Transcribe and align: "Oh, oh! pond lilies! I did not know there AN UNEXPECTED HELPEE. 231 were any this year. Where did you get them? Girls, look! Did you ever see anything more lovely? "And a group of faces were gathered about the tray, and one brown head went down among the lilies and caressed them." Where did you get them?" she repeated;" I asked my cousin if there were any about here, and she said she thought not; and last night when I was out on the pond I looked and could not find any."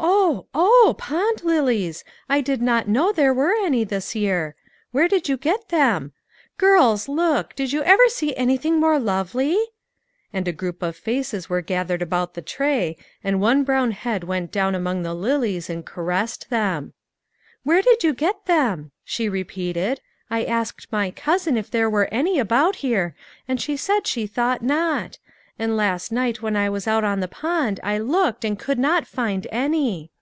"Oh, 0.00 0.46
oh! 0.54 0.94
pond 0.96 1.42
lilies! 1.42 2.04
I 2.28 2.40
did 2.40 2.62
not 2.62 2.86
know 2.86 3.10
there 3.10 3.32
AN 3.32 3.38
UNEXPECTED 3.38 3.52
HELPEE. 3.52 3.70
231 3.72 3.72
were 3.72 3.80
any 3.80 3.84
this 3.84 4.14
year. 4.14 4.54
Where 4.92 5.08
did 5.08 5.28
you 5.28 5.36
get 5.36 5.68
them? 5.70 6.12
Girls, 6.56 7.08
look! 7.08 7.56
Did 7.56 7.72
you 7.72 7.82
ever 7.82 8.08
see 8.08 8.36
anything 8.36 8.78
more 8.78 9.00
lovely? 9.00 9.58
"And 10.32 10.46
a 10.46 10.52
group 10.52 10.84
of 10.84 10.94
faces 10.94 11.48
were 11.48 11.62
gathered 11.62 12.00
about 12.02 12.34
the 12.34 12.42
tray, 12.42 12.96
and 13.24 13.40
one 13.40 13.64
brown 13.64 13.90
head 13.90 14.22
went 14.22 14.52
down 14.52 14.76
among 14.76 15.02
the 15.02 15.14
lilies 15.14 15.68
and 15.68 15.84
caressed 15.84 16.48
them." 16.48 16.92
Where 17.64 17.82
did 17.82 18.04
you 18.04 18.14
get 18.14 18.44
them?" 18.46 18.92
she 19.04 19.28
repeated;" 19.28 20.00
I 20.30 20.44
asked 20.44 20.86
my 20.92 21.10
cousin 21.10 21.56
if 21.56 21.72
there 21.72 21.90
were 21.90 22.08
any 22.12 22.38
about 22.38 22.76
here, 22.76 23.16
and 23.48 23.60
she 23.60 23.76
said 23.76 24.06
she 24.06 24.28
thought 24.28 24.62
not; 24.62 25.18
and 25.60 25.76
last 25.76 26.12
night 26.12 26.40
when 26.40 26.54
I 26.54 26.68
was 26.70 26.86
out 26.86 27.02
on 27.02 27.18
the 27.18 27.26
pond 27.26 27.80
I 27.82 27.98
looked 27.98 28.44
and 28.44 28.56
could 28.56 28.78
not 28.78 29.08
find 29.08 29.44
any." 29.50 30.12